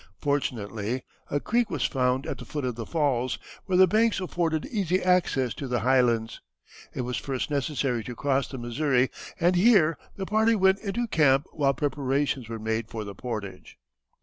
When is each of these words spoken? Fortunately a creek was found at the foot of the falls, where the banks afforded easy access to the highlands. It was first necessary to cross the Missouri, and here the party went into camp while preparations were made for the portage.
Fortunately 0.19 1.03
a 1.29 1.39
creek 1.39 1.69
was 1.69 1.85
found 1.85 2.25
at 2.25 2.39
the 2.39 2.43
foot 2.43 2.65
of 2.65 2.73
the 2.73 2.87
falls, 2.87 3.37
where 3.67 3.77
the 3.77 3.85
banks 3.85 4.19
afforded 4.19 4.65
easy 4.65 4.99
access 4.99 5.53
to 5.53 5.67
the 5.67 5.81
highlands. 5.81 6.41
It 6.91 7.01
was 7.01 7.17
first 7.17 7.51
necessary 7.51 8.03
to 8.05 8.15
cross 8.15 8.47
the 8.47 8.57
Missouri, 8.57 9.11
and 9.39 9.55
here 9.55 9.99
the 10.15 10.25
party 10.25 10.55
went 10.55 10.79
into 10.79 11.05
camp 11.05 11.45
while 11.51 11.75
preparations 11.75 12.49
were 12.49 12.57
made 12.57 12.89
for 12.89 13.03
the 13.03 13.13
portage. 13.13 13.77